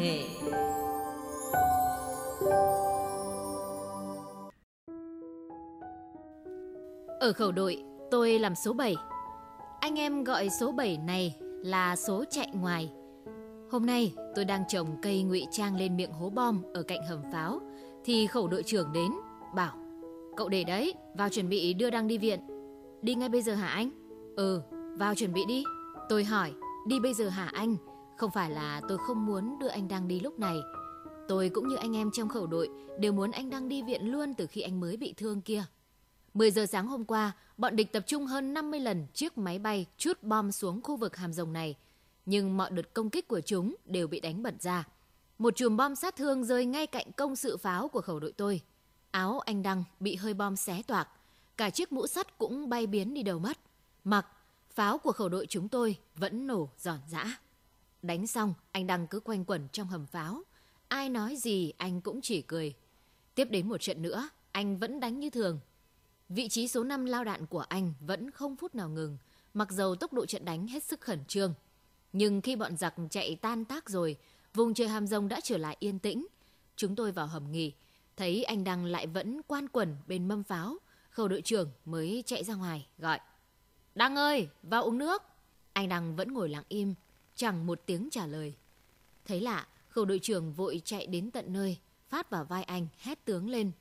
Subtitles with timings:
[0.00, 0.20] nghệ
[7.20, 8.96] Ở khẩu đội, tôi làm số 7.
[9.80, 12.92] Anh em gọi số 7 này là số chạy ngoài.
[13.70, 17.22] Hôm nay tôi đang trồng cây ngụy trang lên miệng hố bom ở cạnh hầm
[17.32, 17.60] pháo
[18.04, 19.12] thì khẩu đội trưởng đến
[19.54, 19.76] bảo
[20.36, 22.40] Cậu để đấy, vào chuẩn bị đưa đang đi viện.
[23.02, 23.90] Đi ngay bây giờ hả anh?
[24.36, 24.62] Ừ,
[24.98, 25.64] vào chuẩn bị đi.
[26.08, 26.52] Tôi hỏi,
[26.88, 27.76] đi bây giờ hả anh?
[28.20, 30.56] Không phải là tôi không muốn đưa anh Đăng đi lúc này.
[31.28, 34.34] Tôi cũng như anh em trong khẩu đội đều muốn anh Đăng đi viện luôn
[34.34, 35.64] từ khi anh mới bị thương kia.
[36.34, 39.86] 10 giờ sáng hôm qua, bọn địch tập trung hơn 50 lần chiếc máy bay
[39.96, 41.76] chút bom xuống khu vực hàm rồng này.
[42.26, 44.84] Nhưng mọi đợt công kích của chúng đều bị đánh bật ra.
[45.38, 48.60] Một chùm bom sát thương rơi ngay cạnh công sự pháo của khẩu đội tôi.
[49.10, 51.08] Áo anh Đăng bị hơi bom xé toạc.
[51.56, 53.58] Cả chiếc mũ sắt cũng bay biến đi đầu mất.
[54.04, 54.26] Mặc,
[54.70, 57.38] pháo của khẩu đội chúng tôi vẫn nổ giòn giã.
[58.02, 60.42] Đánh xong, anh Đăng cứ quanh quẩn trong hầm pháo.
[60.88, 62.74] Ai nói gì anh cũng chỉ cười.
[63.34, 65.60] Tiếp đến một trận nữa, anh vẫn đánh như thường.
[66.28, 69.18] Vị trí số 5 lao đạn của anh vẫn không phút nào ngừng,
[69.54, 71.54] mặc dầu tốc độ trận đánh hết sức khẩn trương.
[72.12, 74.16] Nhưng khi bọn giặc chạy tan tác rồi,
[74.54, 76.26] vùng trời hàm rồng đã trở lại yên tĩnh.
[76.76, 77.72] Chúng tôi vào hầm nghỉ,
[78.16, 80.76] thấy anh Đăng lại vẫn quan quẩn bên mâm pháo.
[81.10, 83.20] Khẩu đội trưởng mới chạy ra ngoài, gọi.
[83.94, 85.22] Đăng ơi, vào uống nước.
[85.72, 86.94] Anh Đăng vẫn ngồi lặng im,
[87.40, 88.54] chẳng một tiếng trả lời.
[89.24, 93.24] Thấy lạ, khẩu đội trưởng vội chạy đến tận nơi, phát vào vai anh, hét
[93.24, 93.72] tướng lên.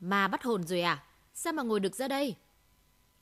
[0.00, 1.04] Mà bắt hồn rồi à?
[1.34, 2.34] Sao mà ngồi được ra đây?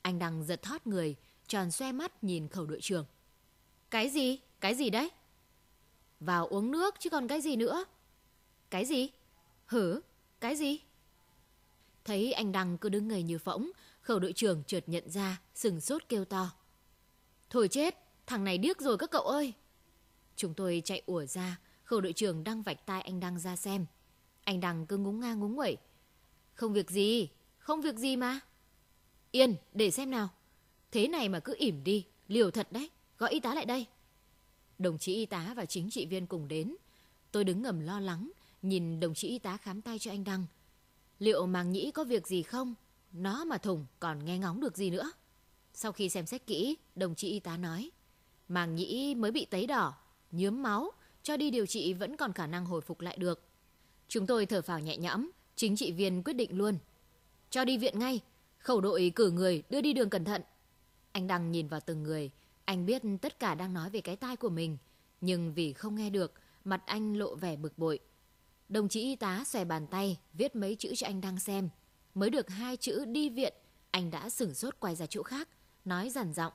[0.02, 1.16] Anh đang giật thót người,
[1.48, 3.06] tròn xoe mắt nhìn khẩu đội trưởng.
[3.90, 4.38] Cái gì?
[4.60, 5.10] Cái gì đấy?
[6.20, 7.84] Vào uống nước chứ còn cái gì nữa?
[8.70, 9.10] Cái gì?
[9.66, 10.00] Hử?
[10.40, 10.80] Cái gì?
[12.04, 13.70] Thấy anh Đăng cứ đứng ngây như phỗng,
[14.00, 16.50] khẩu đội trưởng chợt nhận ra, sừng sốt kêu to.
[17.50, 19.52] Thôi chết, thằng này điếc rồi các cậu ơi.
[20.36, 23.86] Chúng tôi chạy ủa ra, khẩu đội trưởng đang vạch tai anh Đăng ra xem.
[24.44, 25.76] Anh Đăng cứ ngúng nga ngúng nguẩy.
[26.54, 27.28] Không việc gì,
[27.58, 28.40] không việc gì mà.
[29.30, 30.28] Yên, để xem nào.
[30.92, 32.90] Thế này mà cứ ỉm đi, liều thật đấy.
[33.18, 33.86] Gọi y tá lại đây.
[34.78, 36.76] Đồng chí y tá và chính trị viên cùng đến.
[37.32, 38.30] Tôi đứng ngầm lo lắng,
[38.62, 40.46] nhìn đồng chí y tá khám tay cho anh Đăng.
[41.18, 42.74] Liệu màng nhĩ có việc gì không?
[43.12, 45.12] Nó mà thủng còn nghe ngóng được gì nữa?
[45.72, 47.90] Sau khi xem xét kỹ, đồng chí y tá nói.
[48.48, 49.94] Màng nhĩ mới bị tấy đỏ,
[50.30, 50.90] nhớm máu,
[51.22, 53.42] cho đi điều trị vẫn còn khả năng hồi phục lại được.
[54.08, 56.78] Chúng tôi thở phào nhẹ nhõm, chính trị viên quyết định luôn.
[57.50, 58.20] Cho đi viện ngay,
[58.58, 60.42] khẩu đội cử người đưa đi đường cẩn thận.
[61.12, 62.30] Anh Đăng nhìn vào từng người,
[62.64, 64.78] anh biết tất cả đang nói về cái tai của mình,
[65.20, 66.32] nhưng vì không nghe được,
[66.64, 67.98] mặt anh lộ vẻ bực bội.
[68.68, 71.68] Đồng chí y tá xòe bàn tay, viết mấy chữ cho anh Đăng xem.
[72.14, 73.54] Mới được hai chữ đi viện,
[73.90, 75.48] anh đã sửng sốt quay ra chỗ khác,
[75.84, 76.52] nói dằn giọng.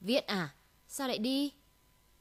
[0.00, 0.54] Viện à?
[0.88, 1.52] Sao lại đi?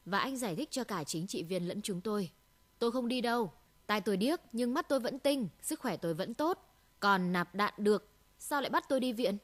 [0.05, 2.31] Và anh giải thích cho cả chính trị viên lẫn chúng tôi.
[2.79, 3.51] Tôi không đi đâu.
[3.87, 6.59] Tai tôi điếc nhưng mắt tôi vẫn tinh, sức khỏe tôi vẫn tốt.
[6.99, 9.37] Còn nạp đạn được, sao lại bắt tôi đi viện?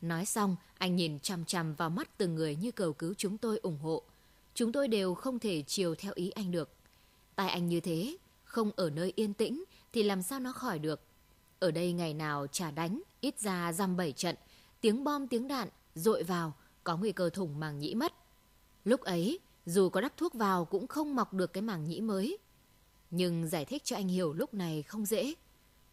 [0.00, 3.58] Nói xong, anh nhìn chằm chằm vào mắt từng người như cầu cứu chúng tôi
[3.58, 4.02] ủng hộ.
[4.54, 6.70] Chúng tôi đều không thể chiều theo ý anh được.
[7.34, 11.00] Tai anh như thế, không ở nơi yên tĩnh thì làm sao nó khỏi được.
[11.58, 14.36] Ở đây ngày nào trả đánh, ít ra dăm bảy trận,
[14.80, 16.52] tiếng bom tiếng đạn dội vào,
[16.84, 18.12] có nguy cơ thủng màng nhĩ mất.
[18.86, 22.38] Lúc ấy, dù có đắp thuốc vào cũng không mọc được cái màng nhĩ mới.
[23.10, 25.34] Nhưng giải thích cho anh hiểu lúc này không dễ.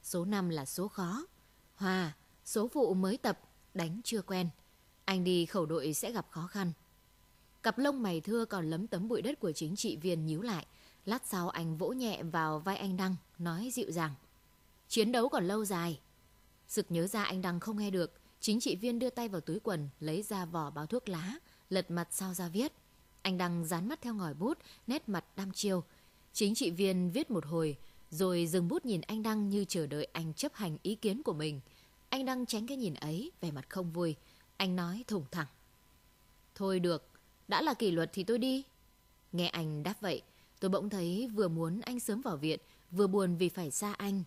[0.03, 1.25] Số 5 là số khó.
[1.75, 2.13] Hòa,
[2.45, 3.39] số vụ mới tập,
[3.73, 4.49] đánh chưa quen.
[5.05, 6.71] Anh đi khẩu đội sẽ gặp khó khăn.
[7.63, 10.65] Cặp lông mày thưa còn lấm tấm bụi đất của chính trị viên nhíu lại.
[11.05, 14.13] Lát sau anh vỗ nhẹ vào vai anh Đăng, nói dịu dàng.
[14.87, 15.99] Chiến đấu còn lâu dài.
[16.67, 19.59] Sực nhớ ra anh Đăng không nghe được, chính trị viên đưa tay vào túi
[19.59, 21.33] quần, lấy ra vỏ bao thuốc lá,
[21.69, 22.73] lật mặt sau ra viết.
[23.23, 24.57] Anh Đăng dán mắt theo ngòi bút,
[24.87, 25.83] nét mặt đăm chiêu.
[26.33, 27.77] Chính trị viên viết một hồi,
[28.09, 31.33] rồi dừng bút nhìn anh Đăng như chờ đợi anh chấp hành ý kiến của
[31.33, 31.61] mình.
[32.09, 34.15] Anh Đăng tránh cái nhìn ấy, vẻ mặt không vui.
[34.57, 35.47] Anh nói thủng thẳng.
[36.55, 37.07] Thôi được,
[37.47, 38.63] đã là kỷ luật thì tôi đi.
[39.31, 40.21] Nghe anh đáp vậy,
[40.59, 42.59] tôi bỗng thấy vừa muốn anh sớm vào viện,
[42.91, 44.23] vừa buồn vì phải xa anh.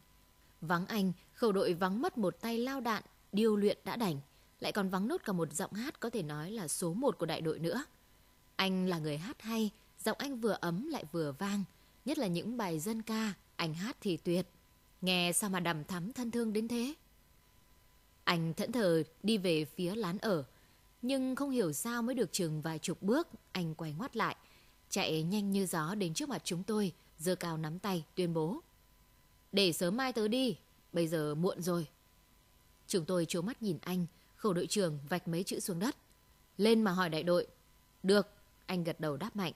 [0.61, 4.21] Vắng anh, khẩu đội vắng mất một tay lao đạn, điêu luyện đã đành.
[4.61, 7.27] Lại còn vắng nốt cả một giọng hát có thể nói là số một của
[7.27, 7.85] đại đội nữa.
[8.57, 9.71] Anh là người hát hay,
[10.05, 11.65] giọng anh vừa ấm lại vừa vang.
[12.05, 14.47] Nhất là những bài dân ca, anh hát thì tuyệt.
[15.01, 16.95] Nghe sao mà đầm thắm thân thương đến thế?
[18.25, 20.45] Anh thẫn thờ đi về phía lán ở.
[21.03, 24.37] Nhưng không hiểu sao mới được chừng vài chục bước, anh quay ngoắt lại.
[24.91, 28.61] Chạy nhanh như gió đến trước mặt chúng tôi, giơ cao nắm tay, tuyên bố.
[29.53, 30.57] Để sớm mai tớ đi,
[30.93, 31.87] bây giờ muộn rồi.
[32.87, 34.07] Chúng tôi trố mắt nhìn anh,
[34.37, 35.97] khẩu đội trưởng vạch mấy chữ xuống đất.
[36.59, 37.47] Lên mà hỏi đại đội.
[38.03, 38.29] Được,
[38.67, 39.53] anh gật đầu đáp mạnh.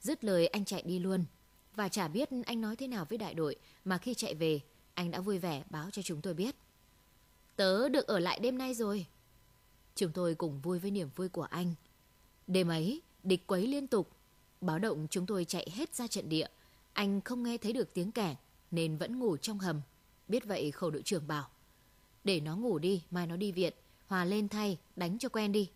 [0.00, 1.24] Dứt lời anh chạy đi luôn.
[1.74, 4.60] và chả biết anh nói thế nào với đại đội mà khi chạy về,
[4.94, 6.54] anh đã vui vẻ báo cho chúng tôi biết.
[7.56, 9.06] Tớ được ở lại đêm nay rồi.
[9.94, 11.74] Chúng tôi cùng vui với niềm vui của anh.
[12.46, 14.10] Đêm ấy, địch quấy liên tục.
[14.60, 16.46] Báo động chúng tôi chạy hết ra trận địa.
[16.92, 18.36] Anh không nghe thấy được tiếng kẻ
[18.70, 19.80] nên vẫn ngủ trong hầm.
[20.28, 21.48] Biết vậy khẩu đội trưởng bảo.
[22.24, 23.72] Để nó ngủ đi, mai nó đi viện.
[24.06, 25.70] Hòa lên thay, đánh cho quen đi.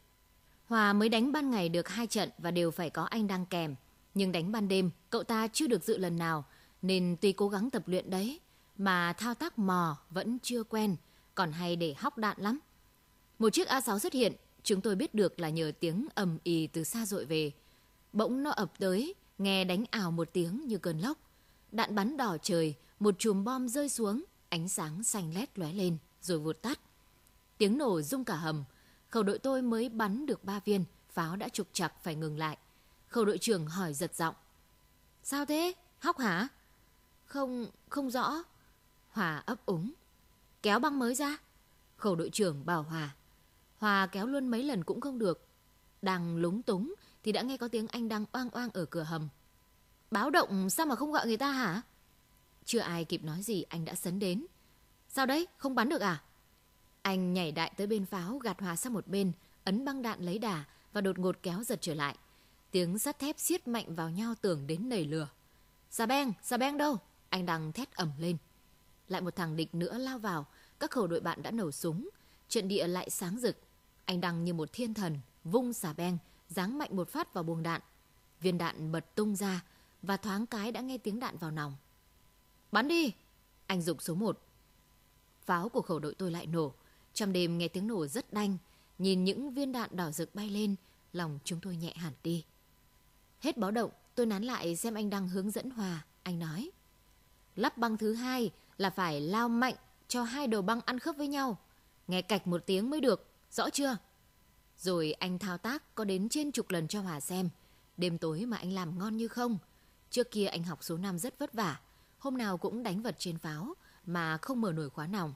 [0.66, 3.74] Hòa mới đánh ban ngày được hai trận và đều phải có anh đang kèm.
[4.14, 6.44] Nhưng đánh ban đêm, cậu ta chưa được dự lần nào,
[6.82, 8.40] nên tuy cố gắng tập luyện đấy,
[8.78, 10.96] mà thao tác mò vẫn chưa quen,
[11.34, 12.58] còn hay để hóc đạn lắm.
[13.38, 14.32] Một chiếc A6 xuất hiện,
[14.62, 17.52] chúng tôi biết được là nhờ tiếng ầm ì từ xa dội về.
[18.12, 21.18] Bỗng nó ập tới, nghe đánh ảo một tiếng như cơn lốc.
[21.72, 25.96] Đạn bắn đỏ trời, một chùm bom rơi xuống, ánh sáng xanh lét lóe lên,
[26.22, 26.80] rồi vụt tắt.
[27.58, 28.64] Tiếng nổ rung cả hầm,
[29.08, 32.58] khẩu đội tôi mới bắn được ba viên, pháo đã trục chặt phải ngừng lại.
[33.08, 34.34] Khẩu đội trưởng hỏi giật giọng.
[35.22, 35.72] Sao thế?
[35.98, 36.48] Hóc hả?
[37.24, 38.42] Không, không rõ.
[39.08, 39.92] Hòa ấp úng.
[40.62, 41.36] Kéo băng mới ra.
[41.96, 43.14] Khẩu đội trưởng bảo Hòa.
[43.78, 45.46] Hòa kéo luôn mấy lần cũng không được.
[46.02, 49.28] Đang lúng túng thì đã nghe có tiếng anh đang oang oang ở cửa hầm.
[50.10, 51.82] Báo động sao mà không gọi người ta hả?
[52.64, 54.46] Chưa ai kịp nói gì anh đã sấn đến.
[55.08, 55.46] Sao đấy?
[55.56, 56.22] Không bắn được à?
[57.06, 59.32] Anh nhảy đại tới bên pháo gạt Hòa sang một bên,
[59.64, 62.16] ấn băng đạn lấy đà và đột ngột kéo giật trở lại.
[62.70, 65.28] Tiếng sắt thép siết mạnh vào nhau tưởng đến nảy lửa.
[65.90, 66.98] Xà beng, xà beng đâu?
[67.28, 68.36] Anh đang thét ẩm lên.
[69.08, 70.46] Lại một thằng địch nữa lao vào,
[70.78, 72.08] các khẩu đội bạn đã nổ súng.
[72.48, 73.56] Trận địa lại sáng rực.
[74.04, 76.18] Anh đăng như một thiên thần, vung xà beng,
[76.48, 77.80] giáng mạnh một phát vào buồng đạn.
[78.40, 79.64] Viên đạn bật tung ra
[80.02, 81.76] và thoáng cái đã nghe tiếng đạn vào nòng.
[82.72, 83.12] Bắn đi!
[83.66, 84.40] Anh dục số 1.
[85.44, 86.74] Pháo của khẩu đội tôi lại nổ.
[87.16, 88.56] Trong đêm nghe tiếng nổ rất đanh.
[88.98, 90.74] Nhìn những viên đạn đỏ rực bay lên,
[91.12, 92.44] lòng chúng tôi nhẹ hẳn đi.
[93.40, 96.04] Hết báo động, tôi nán lại xem anh đang hướng dẫn Hòa.
[96.22, 96.70] Anh nói.
[97.54, 99.74] Lắp băng thứ hai là phải lao mạnh
[100.08, 101.58] cho hai đầu băng ăn khớp với nhau.
[102.08, 103.96] Nghe cạch một tiếng mới được, rõ chưa?
[104.78, 107.48] Rồi anh thao tác có đến trên chục lần cho Hòa xem.
[107.96, 109.58] Đêm tối mà anh làm ngon như không.
[110.10, 111.80] Trước kia anh học số 5 rất vất vả.
[112.18, 113.74] Hôm nào cũng đánh vật trên pháo
[114.06, 115.34] mà không mở nổi khóa nòng.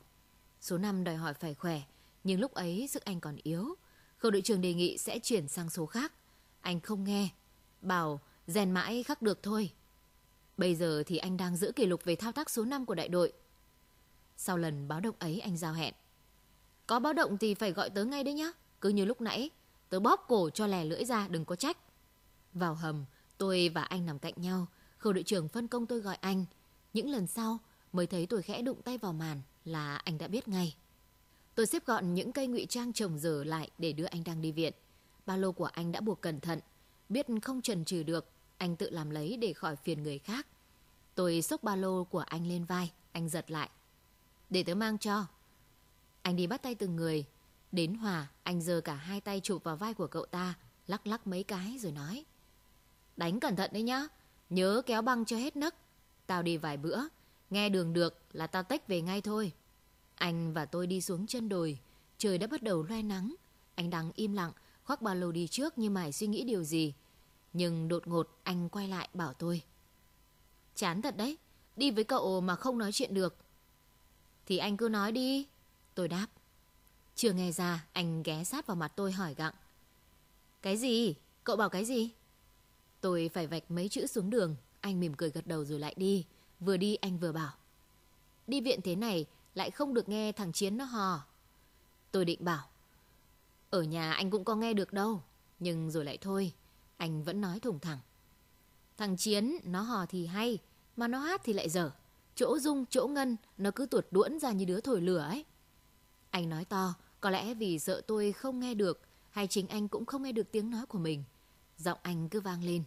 [0.61, 1.83] Số 5 đòi hỏi phải khỏe,
[2.25, 3.75] nhưng lúc ấy sức anh còn yếu.
[4.19, 6.12] Khâu đội trưởng đề nghị sẽ chuyển sang số khác.
[6.61, 7.29] Anh không nghe,
[7.83, 9.73] bảo rèn mãi khắc được thôi.
[10.57, 13.09] Bây giờ thì anh đang giữ kỷ lục về thao tác số 5 của đại
[13.09, 13.33] đội.
[14.37, 15.95] Sau lần báo động ấy anh giao hẹn.
[16.87, 18.53] Có báo động thì phải gọi tớ ngay đấy nhá.
[18.81, 19.51] Cứ như lúc nãy,
[19.89, 21.77] tớ bóp cổ cho lè lưỡi ra đừng có trách.
[22.53, 23.05] Vào hầm,
[23.39, 24.67] tôi và anh nằm cạnh nhau.
[24.99, 26.45] Khâu đội trưởng phân công tôi gọi anh.
[26.93, 27.59] Những lần sau
[27.92, 30.76] mới thấy tôi khẽ đụng tay vào màn là anh đã biết ngay.
[31.54, 34.52] Tôi xếp gọn những cây ngụy trang trồng dở lại để đưa anh đang đi
[34.52, 34.72] viện.
[35.26, 36.60] Ba lô của anh đã buộc cẩn thận.
[37.08, 38.26] Biết không trần trừ được,
[38.58, 40.46] anh tự làm lấy để khỏi phiền người khác.
[41.14, 43.70] Tôi xốc ba lô của anh lên vai, anh giật lại.
[44.50, 45.26] Để tớ mang cho.
[46.22, 47.25] Anh đi bắt tay từng người.
[47.72, 50.54] Đến Hòa, anh giơ cả hai tay chụp vào vai của cậu ta,
[50.87, 52.25] lắc lắc mấy cái rồi nói.
[53.16, 54.08] Đánh cẩn thận đấy nhá,
[54.50, 55.75] nhớ kéo băng cho hết nấc.
[56.26, 57.00] Tao đi vài bữa,
[57.50, 59.52] nghe đường được là tao tách về ngay thôi.
[60.14, 61.79] Anh và tôi đi xuống chân đồi,
[62.19, 63.35] trời đã bắt đầu loe nắng.
[63.75, 64.52] Anh đang im lặng,
[64.85, 66.95] khoác ba lô đi trước như mải suy nghĩ điều gì.
[67.52, 69.62] Nhưng đột ngột anh quay lại bảo tôi.
[70.75, 71.38] Chán thật đấy,
[71.76, 73.37] đi với cậu mà không nói chuyện được.
[74.47, 75.47] Thì anh cứ nói đi.
[75.95, 76.26] Tôi đáp.
[77.14, 79.54] Chưa nghe ra, anh ghé sát vào mặt tôi hỏi gặng.
[80.62, 81.14] Cái gì?
[81.45, 82.11] Cậu bảo cái gì?
[83.00, 84.57] Tôi phải vạch mấy chữ xuống đường.
[84.80, 86.25] Anh mỉm cười gật đầu rồi lại đi.
[86.61, 87.52] Vừa đi anh vừa bảo.
[88.47, 91.26] Đi viện thế này lại không được nghe thằng Chiến nó hò.
[92.12, 92.69] Tôi định bảo.
[93.71, 95.23] Ở nhà anh cũng có nghe được đâu.
[95.59, 96.52] Nhưng rồi lại thôi.
[96.97, 97.99] Anh vẫn nói thủng thẳng.
[98.97, 100.59] Thằng Chiến nó hò thì hay.
[100.97, 101.90] Mà nó hát thì lại dở.
[102.35, 105.45] Chỗ dung, chỗ ngân nó cứ tuột đuỗn ra như đứa thổi lửa ấy.
[106.31, 106.95] Anh nói to.
[107.21, 109.00] Có lẽ vì sợ tôi không nghe được.
[109.31, 111.25] Hay chính anh cũng không nghe được tiếng nói của mình.
[111.79, 112.85] Giọng anh cứ vang lên.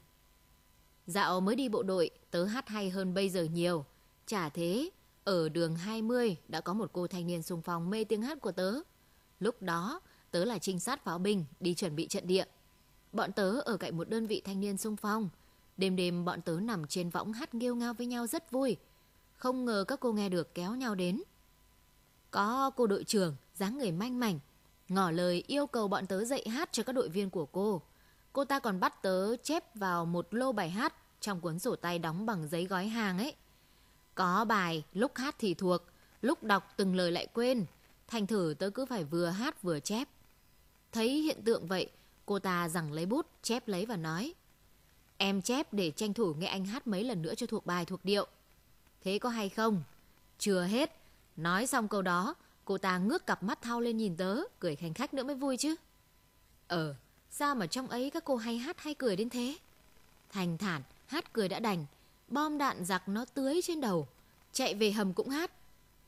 [1.08, 3.86] Dạo mới đi bộ đội, tớ hát hay hơn bây giờ nhiều.
[4.26, 4.90] Chả thế,
[5.24, 8.52] ở đường 20 đã có một cô thanh niên xung phong mê tiếng hát của
[8.52, 8.74] tớ.
[9.40, 12.46] Lúc đó, tớ là trinh sát pháo binh đi chuẩn bị trận địa.
[13.12, 15.30] Bọn tớ ở cạnh một đơn vị thanh niên xung phong.
[15.78, 18.78] Đêm đêm bọn tớ nằm trên võng hát nghêu ngao với nhau rất vui.
[19.36, 21.24] Không ngờ các cô nghe được kéo nhau đến.
[22.32, 24.40] Có cô đội trưởng, dáng người manh mảnh,
[24.90, 27.82] ngỏ lời yêu cầu bọn tớ dạy hát cho các đội viên của cô.
[28.34, 32.00] Cô ta còn bắt tớ chép vào một lô bài hát trong cuốn sổ tay
[32.00, 33.36] đóng bằng giấy gói hàng ấy.
[34.16, 35.82] Có bài lúc hát thì thuộc,
[36.22, 37.66] lúc đọc từng lời lại quên.
[38.08, 40.10] Thành thử tớ cứ phải vừa hát vừa chép.
[40.92, 41.90] Thấy hiện tượng vậy,
[42.26, 44.34] cô ta rằng lấy bút chép lấy và nói.
[45.18, 48.06] Em chép để tranh thủ nghe anh hát mấy lần nữa cho thuộc bài thuộc
[48.06, 48.28] điệu.
[49.02, 49.84] Thế có hay không?
[50.40, 50.98] Chưa hết.
[51.36, 52.36] Nói xong câu đó,
[52.66, 55.58] cô ta ngước cặp mắt thao lên nhìn tớ, cười khanh khách nữa mới vui
[55.58, 55.76] chứ.
[56.68, 56.96] Ờ,
[57.36, 59.58] sao mà trong ấy các cô hay hát hay cười đến thế?
[60.30, 61.86] Thành thản, hát cười đã đành.
[62.28, 64.08] Bom đạn giặc nó tưới trên đầu.
[64.52, 65.52] Chạy về hầm cũng hát.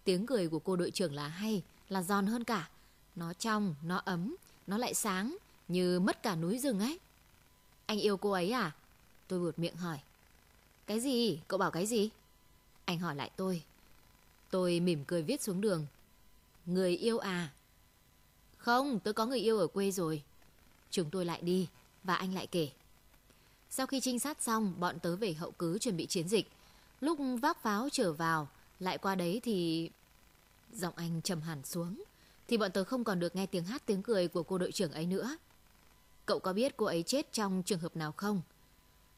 [0.03, 2.69] Tiếng cười của cô đội trưởng là hay, là giòn hơn cả.
[3.15, 4.35] Nó trong, nó ấm,
[4.67, 6.99] nó lại sáng, như mất cả núi rừng ấy.
[7.85, 8.71] Anh yêu cô ấy à?
[9.27, 9.99] Tôi buột miệng hỏi.
[10.87, 11.39] Cái gì?
[11.47, 12.09] Cậu bảo cái gì?
[12.85, 13.63] Anh hỏi lại tôi.
[14.49, 15.85] Tôi mỉm cười viết xuống đường.
[16.65, 17.49] Người yêu à?
[18.57, 20.23] Không, tôi có người yêu ở quê rồi.
[20.91, 21.67] Chúng tôi lại đi
[22.03, 22.69] và anh lại kể.
[23.69, 26.51] Sau khi trinh sát xong, bọn tớ về hậu cứ chuẩn bị chiến dịch.
[27.01, 28.47] Lúc vác pháo trở vào,
[28.79, 29.89] lại qua đấy thì...
[30.73, 32.03] Giọng anh trầm hẳn xuống.
[32.47, 34.91] Thì bọn tớ không còn được nghe tiếng hát tiếng cười của cô đội trưởng
[34.91, 35.37] ấy nữa.
[36.25, 38.41] Cậu có biết cô ấy chết trong trường hợp nào không?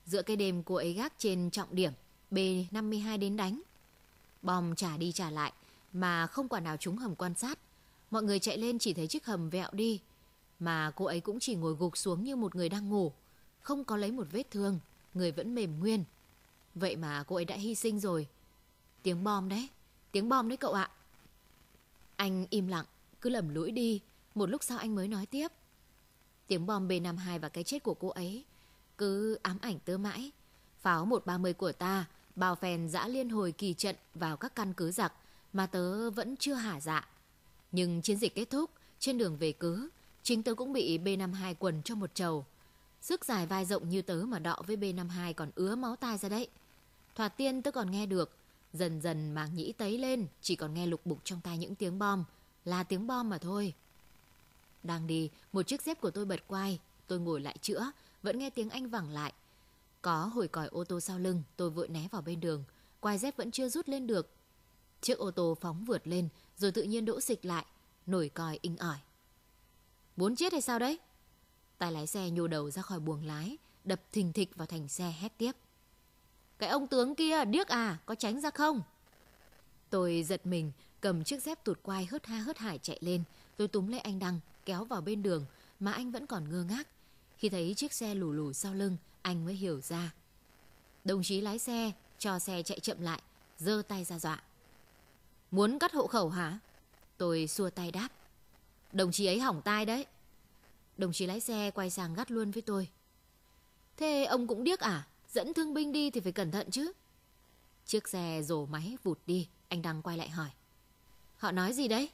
[0.06, 1.92] Giữa cái đêm cô ấy gác trên trọng điểm
[2.32, 3.62] B52 đến đánh.
[4.42, 5.54] Bom trả đi trả lại
[5.94, 7.60] mà không quả nào trúng hầm quan sát.
[8.12, 10.00] Mọi người chạy lên chỉ thấy chiếc hầm vẹo đi.
[10.60, 13.12] Mà cô ấy cũng chỉ ngồi gục xuống như một người đang ngủ.
[13.62, 14.80] Không có lấy một vết thương.
[15.14, 16.04] Người vẫn mềm nguyên.
[16.76, 18.28] Vậy mà cô ấy đã hy sinh rồi.
[19.04, 19.70] Tiếng bom đấy.
[20.12, 20.90] Tiếng bom đấy cậu ạ.
[22.16, 22.86] Anh im lặng,
[23.22, 24.02] cứ lầm lũi đi.
[24.36, 25.48] Một lúc sau anh mới nói tiếp.
[26.48, 28.46] Tiếng bom B52 và cái chết của cô ấy
[28.98, 30.32] cứ ám ảnh tớ mãi.
[30.82, 34.92] Pháo 130 của ta bao phèn dã liên hồi kỳ trận vào các căn cứ
[34.92, 35.14] giặc
[35.54, 37.08] mà tớ vẫn chưa hả dạ.
[37.72, 39.90] Nhưng chiến dịch kết thúc, trên đường về cứ,
[40.28, 42.46] chính tớ cũng bị B52 quần cho một trầu.
[43.02, 46.30] Sức dài vai rộng như tớ mà đọ với B52 còn ứa máu tai ra
[46.30, 46.48] đấy.
[47.16, 48.36] Thoạt tiên tớ còn nghe được,
[48.74, 52.00] dần dần màng nhĩ tấy lên, chỉ còn nghe lục bục trong tai những tiếng
[52.00, 52.24] bom,
[52.66, 53.74] là tiếng bom mà thôi.
[54.84, 57.92] Đang đi, một chiếc dép của tôi bật quai, tôi ngồi lại chữa,
[58.24, 59.34] vẫn nghe tiếng anh vẳng lại.
[60.02, 62.64] Có hồi còi ô tô sau lưng, tôi vội né vào bên đường,
[63.00, 64.32] quai dép vẫn chưa rút lên được.
[65.02, 67.66] Chiếc ô tô phóng vượt lên, rồi tự nhiên đỗ xịch lại,
[68.06, 68.98] nổi còi inh ỏi.
[70.18, 71.00] Muốn chết hay sao đấy?
[71.78, 75.14] Tài lái xe nhô đầu ra khỏi buồng lái, đập thình thịch vào thành xe
[75.20, 75.52] hét tiếp.
[76.60, 78.82] Cái ông tướng kia, điếc à, có tránh ra không?
[79.90, 80.72] Tôi giật mình,
[81.02, 83.24] cầm chiếc dép tụt quai hớt ha hớt hải chạy lên.
[83.58, 85.46] Tôi túm lấy anh Đăng, kéo vào bên đường,
[85.80, 86.88] mà anh vẫn còn ngơ ngác.
[87.38, 90.12] Khi thấy chiếc xe lù lù sau lưng, anh mới hiểu ra.
[91.04, 93.22] Đồng chí lái xe, cho xe chạy chậm lại,
[93.58, 94.44] giơ tay ra dọa.
[95.52, 96.60] Muốn cắt hộ khẩu hả?
[97.18, 98.08] Tôi xua tay đáp.
[98.92, 100.06] Đồng chí ấy hỏng tai đấy.
[100.98, 102.88] Đồng chí lái xe quay sang gắt luôn với tôi.
[103.98, 105.08] Thế ông cũng điếc à?
[105.30, 106.92] Dẫn thương binh đi thì phải cẩn thận chứ.
[107.86, 110.50] Chiếc xe rổ máy vụt đi, anh đang quay lại hỏi.
[111.38, 112.10] Họ nói gì đấy?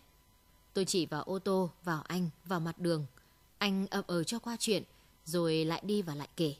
[0.74, 3.06] Tôi chỉ vào ô tô, vào anh, vào mặt đường.
[3.58, 4.84] Anh ậm ờ cho qua chuyện,
[5.25, 6.56] rồi lại đi và lại kể.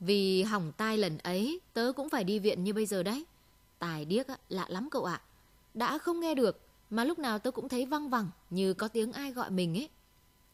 [0.00, 3.24] Vì hỏng tai lần ấy, tớ cũng phải đi viện như bây giờ đấy.
[3.78, 5.20] Tài điếc lạ lắm cậu ạ.
[5.74, 6.60] Đã không nghe được,
[6.92, 9.88] mà lúc nào tớ cũng thấy văng vẳng như có tiếng ai gọi mình ấy.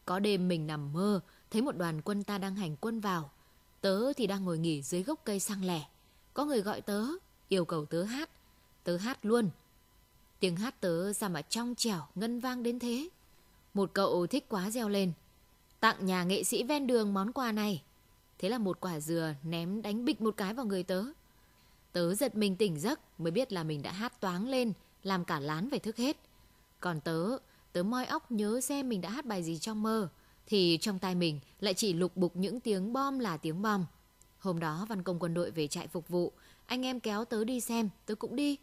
[0.05, 1.19] Có đêm mình nằm mơ,
[1.51, 3.31] thấy một đoàn quân ta đang hành quân vào.
[3.81, 5.87] Tớ thì đang ngồi nghỉ dưới gốc cây sang lẻ.
[6.33, 7.05] Có người gọi tớ,
[7.47, 8.29] yêu cầu tớ hát.
[8.83, 9.49] Tớ hát luôn.
[10.39, 13.09] Tiếng hát tớ ra mà trong trẻo, ngân vang đến thế.
[13.73, 15.13] Một cậu thích quá reo lên.
[15.79, 17.83] Tặng nhà nghệ sĩ ven đường món quà này.
[18.37, 21.03] Thế là một quả dừa ném đánh bịch một cái vào người tớ.
[21.91, 25.39] Tớ giật mình tỉnh giấc mới biết là mình đã hát toáng lên, làm cả
[25.39, 26.17] lán phải thức hết.
[26.79, 27.37] Còn tớ,
[27.71, 30.09] tớ moi óc nhớ xem mình đã hát bài gì trong mơ,
[30.45, 33.85] thì trong tai mình lại chỉ lục bục những tiếng bom là tiếng bom.
[34.39, 36.31] Hôm đó văn công quân đội về trại phục vụ,
[36.65, 38.57] anh em kéo tớ đi xem, tớ cũng đi.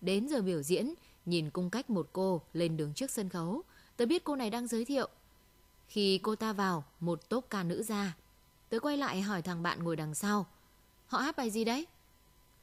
[0.00, 0.94] Đến giờ biểu diễn,
[1.26, 3.62] nhìn cung cách một cô lên đứng trước sân khấu,
[3.96, 5.08] tớ biết cô này đang giới thiệu.
[5.88, 8.16] Khi cô ta vào, một tốp ca nữ ra.
[8.68, 10.46] Tớ quay lại hỏi thằng bạn ngồi đằng sau.
[11.06, 11.86] Họ hát bài gì đấy?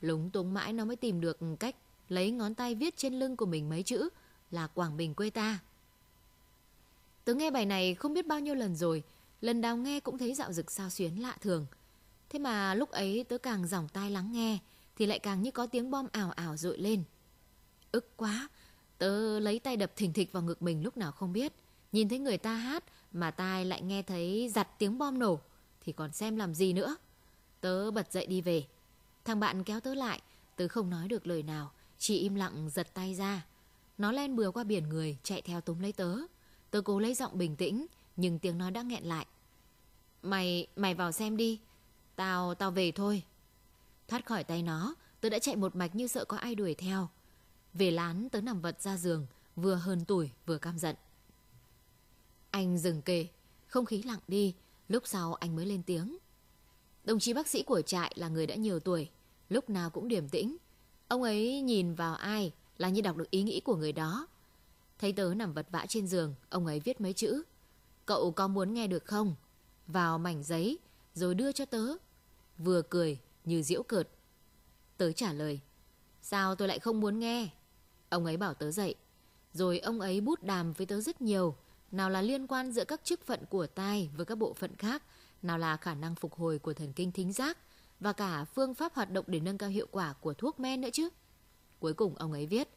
[0.01, 1.75] Lúng túng mãi nó mới tìm được cách
[2.09, 4.09] lấy ngón tay viết trên lưng của mình mấy chữ
[4.51, 5.59] là Quảng Bình quê ta.
[7.25, 9.03] Tớ nghe bài này không biết bao nhiêu lần rồi,
[9.41, 11.65] lần nào nghe cũng thấy dạo dực sao xuyến lạ thường.
[12.29, 14.57] Thế mà lúc ấy tớ càng dòng tai lắng nghe
[14.95, 17.03] thì lại càng như có tiếng bom ảo ảo rội lên.
[17.91, 18.47] Ức quá,
[18.97, 21.53] tớ lấy tay đập thình thịch vào ngực mình lúc nào không biết.
[21.91, 25.39] Nhìn thấy người ta hát mà tai lại nghe thấy giặt tiếng bom nổ
[25.81, 26.95] thì còn xem làm gì nữa.
[27.61, 28.65] Tớ bật dậy đi về.
[29.25, 30.21] Thằng bạn kéo tớ lại,
[30.55, 33.45] tớ không nói được lời nào, chỉ im lặng giật tay ra.
[33.99, 36.17] Nó len bừa qua biển người, chạy theo túm lấy tớ.
[36.71, 39.25] Tớ cố lấy giọng bình tĩnh, nhưng tiếng nói đã nghẹn lại.
[40.21, 41.59] Mày, mày vào xem đi.
[42.15, 43.23] Tao, tao về thôi.
[44.07, 47.09] Thoát khỏi tay nó, tớ đã chạy một mạch như sợ có ai đuổi theo.
[47.73, 50.95] Về lán tớ nằm vật ra giường, vừa hơn tuổi vừa cam giận.
[52.51, 53.27] Anh dừng kề,
[53.67, 54.55] không khí lặng đi,
[54.87, 56.17] lúc sau anh mới lên tiếng.
[57.03, 59.09] Đồng chí bác sĩ của trại là người đã nhiều tuổi,
[59.49, 60.57] lúc nào cũng điềm tĩnh.
[61.07, 64.27] Ông ấy nhìn vào ai là như đọc được ý nghĩ của người đó.
[65.00, 67.43] Thấy tớ nằm vật vã trên giường, ông ấy viết mấy chữ.
[68.05, 69.36] Cậu có muốn nghe được không?
[69.88, 70.79] Vào mảnh giấy,
[71.13, 71.86] rồi đưa cho tớ.
[72.57, 74.09] Vừa cười, như diễu cợt.
[74.98, 75.59] Tớ trả lời.
[76.21, 77.50] Sao tôi lại không muốn nghe?
[78.09, 78.95] Ông ấy bảo tớ dậy.
[79.53, 81.55] Rồi ông ấy bút đàm với tớ rất nhiều.
[81.91, 85.03] Nào là liên quan giữa các chức phận của tai với các bộ phận khác,
[85.41, 87.57] nào là khả năng phục hồi của thần kinh thính giác
[88.00, 90.89] và cả phương pháp hoạt động để nâng cao hiệu quả của thuốc men nữa
[90.93, 91.09] chứ.
[91.79, 92.69] Cuối cùng ông ấy viết,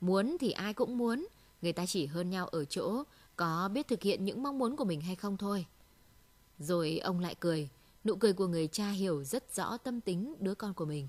[0.00, 1.26] muốn thì ai cũng muốn,
[1.62, 3.02] người ta chỉ hơn nhau ở chỗ
[3.36, 5.66] có biết thực hiện những mong muốn của mình hay không thôi.
[6.58, 7.68] Rồi ông lại cười,
[8.04, 11.08] nụ cười của người cha hiểu rất rõ tâm tính đứa con của mình.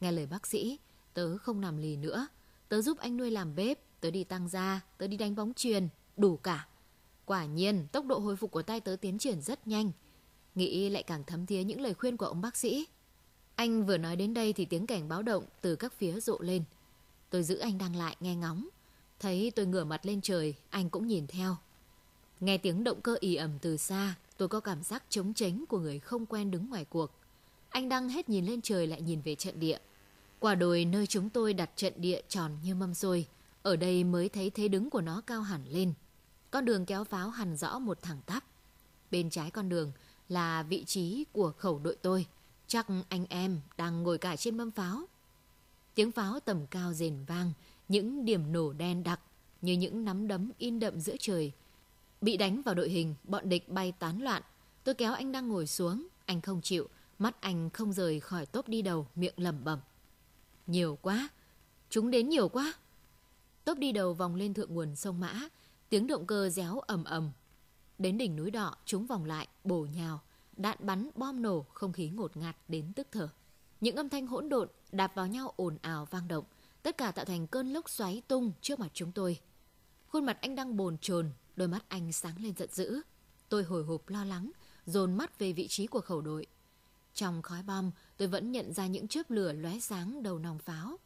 [0.00, 0.78] Nghe lời bác sĩ,
[1.14, 2.26] tớ không nằm lì nữa,
[2.68, 5.88] tớ giúp anh nuôi làm bếp, tớ đi tăng gia, tớ đi đánh bóng truyền,
[6.16, 6.68] đủ cả.
[7.24, 9.90] Quả nhiên, tốc độ hồi phục của tay tớ tiến triển rất nhanh.
[10.54, 12.86] Nghĩ lại càng thấm thía những lời khuyên của ông bác sĩ.
[13.54, 16.64] Anh vừa nói đến đây thì tiếng cảnh báo động từ các phía rộ lên.
[17.30, 18.68] Tôi giữ anh đang lại nghe ngóng.
[19.20, 21.56] Thấy tôi ngửa mặt lên trời, anh cũng nhìn theo.
[22.40, 25.78] Nghe tiếng động cơ ì ẩm từ xa, tôi có cảm giác chống chánh của
[25.78, 27.10] người không quen đứng ngoài cuộc.
[27.70, 29.78] Anh đang hết nhìn lên trời lại nhìn về trận địa.
[30.38, 33.26] Quả đồi nơi chúng tôi đặt trận địa tròn như mâm xôi,
[33.62, 35.92] ở đây mới thấy thế đứng của nó cao hẳn lên.
[36.50, 38.44] Con đường kéo pháo hẳn rõ một thẳng tắp.
[39.10, 39.92] Bên trái con đường
[40.28, 42.26] là vị trí của khẩu đội tôi.
[42.66, 45.06] Chắc anh em đang ngồi cả trên mâm pháo.
[45.94, 47.52] Tiếng pháo tầm cao rền vang,
[47.88, 49.20] những điểm nổ đen đặc
[49.62, 51.52] như những nắm đấm in đậm giữa trời.
[52.20, 54.42] Bị đánh vào đội hình, bọn địch bay tán loạn.
[54.84, 58.68] Tôi kéo anh đang ngồi xuống, anh không chịu, mắt anh không rời khỏi tốp
[58.68, 59.78] đi đầu, miệng lẩm bẩm.
[60.66, 61.28] Nhiều quá,
[61.90, 62.74] chúng đến nhiều quá.
[63.64, 65.48] Tốp đi đầu vòng lên thượng nguồn sông Mã,
[65.88, 67.30] tiếng động cơ réo ầm ầm.
[67.98, 70.20] Đến đỉnh núi đỏ, chúng vòng lại, bổ nhào,
[70.56, 73.28] đạn bắn, bom nổ, không khí ngột ngạt đến tức thở.
[73.80, 76.44] Những âm thanh hỗn độn đạp vào nhau ồn ào vang động,
[76.82, 79.40] tất cả tạo thành cơn lốc xoáy tung trước mặt chúng tôi.
[80.08, 83.00] Khuôn mặt anh đang bồn chồn, đôi mắt anh sáng lên giận dữ.
[83.48, 84.50] Tôi hồi hộp lo lắng,
[84.86, 86.46] dồn mắt về vị trí của khẩu đội.
[87.14, 90.98] Trong khói bom, tôi vẫn nhận ra những chớp lửa lóe sáng đầu nòng pháo.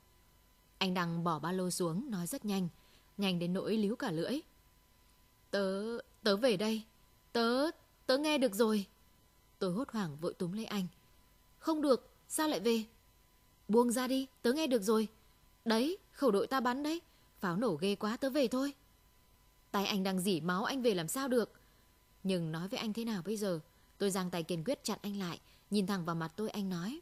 [0.78, 2.68] Anh đang bỏ ba lô xuống, nói rất nhanh,
[3.16, 4.40] nhanh đến nỗi líu cả lưỡi.
[5.50, 6.82] Tớ, tớ về đây.
[7.32, 7.70] Tớ,
[8.06, 8.86] tớ nghe được rồi.
[9.58, 10.86] Tôi hốt hoảng vội túm lấy anh.
[11.58, 12.84] Không được, sao lại về?
[13.68, 15.08] Buông ra đi, tớ nghe được rồi.
[15.64, 17.00] Đấy, khẩu đội ta bắn đấy.
[17.40, 18.72] Pháo nổ ghê quá, tớ về thôi.
[19.70, 21.52] Tay anh đang dỉ máu, anh về làm sao được?
[22.22, 23.60] Nhưng nói với anh thế nào bây giờ?
[23.98, 27.00] Tôi giang tay kiên quyết chặn anh lại, nhìn thẳng vào mặt tôi anh nói.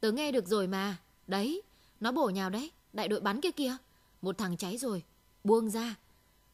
[0.00, 0.96] Tớ nghe được rồi mà.
[1.26, 1.62] Đấy,
[2.00, 3.76] nó bổ nhào đấy, đại đội bắn kia kìa.
[4.22, 5.02] Một thằng cháy rồi,
[5.44, 5.94] buông ra.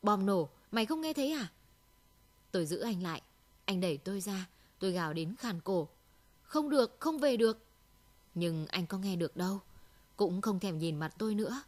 [0.03, 1.49] Bom nổ, mày không nghe thấy à?
[2.51, 3.23] Tôi giữ anh lại,
[3.65, 4.47] anh đẩy tôi ra,
[4.79, 5.88] tôi gào đến khàn cổ.
[6.53, 7.59] Không được, không về được.
[8.35, 9.61] Nhưng anh có nghe được đâu,
[10.17, 11.62] cũng không thèm nhìn mặt tôi nữa.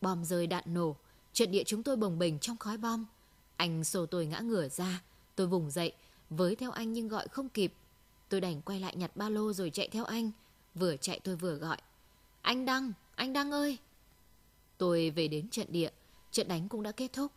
[0.00, 0.96] Bom rơi đạn nổ,
[1.32, 3.04] trận địa chúng tôi bồng bềnh trong khói bom.
[3.56, 5.02] Anh xô tôi ngã ngửa ra,
[5.34, 5.92] tôi vùng dậy,
[6.30, 7.72] với theo anh nhưng gọi không kịp.
[8.28, 10.30] Tôi đành quay lại nhặt ba lô rồi chạy theo anh.
[10.74, 11.78] Vừa chạy tôi vừa gọi.
[12.42, 13.78] Anh Đăng, anh Đăng ơi!
[14.78, 15.90] Tôi về đến trận địa,
[16.32, 17.32] trận đánh cũng đã kết thúc.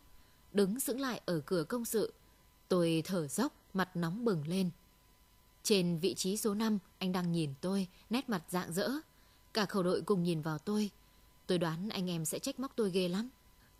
[0.52, 2.12] Đứng sững lại ở cửa công sự.
[2.68, 4.70] Tôi thở dốc, mặt nóng bừng lên.
[5.62, 8.90] Trên vị trí số 5, anh đang nhìn tôi, nét mặt dạng dỡ.
[9.52, 10.90] Cả khẩu đội cùng nhìn vào tôi.
[11.46, 13.28] Tôi đoán anh em sẽ trách móc tôi ghê lắm.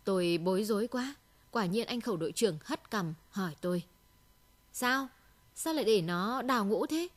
[0.03, 1.15] Tôi bối rối quá.
[1.51, 3.83] Quả nhiên anh khẩu đội trưởng hất cằm hỏi tôi.
[4.73, 5.07] Sao?
[5.55, 7.07] Sao lại để nó đào ngũ thế?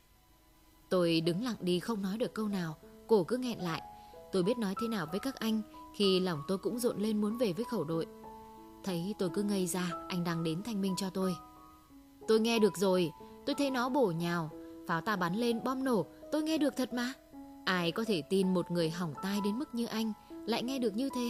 [0.89, 3.83] Tôi đứng lặng đi không nói được câu nào, cổ cứ nghẹn lại.
[4.33, 5.63] Tôi biết nói thế nào với các anh
[5.97, 8.07] khi lòng tôi cũng rộn lên muốn về với khẩu đội.
[8.85, 11.37] Thấy tôi cứ ngây ra, anh đang đến thanh minh cho tôi.
[12.29, 13.11] Tôi nghe được rồi,
[13.47, 14.51] tôi thấy nó bổ nhào,
[14.87, 17.13] pháo ta bắn lên bom nổ, tôi nghe được thật mà.
[17.65, 20.13] Ai có thể tin một người hỏng tai đến mức như anh
[20.47, 21.29] lại nghe được như thế?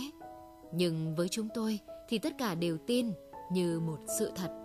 [0.73, 3.13] Nhưng với chúng tôi thì tất cả đều tin
[3.53, 4.64] như một sự thật.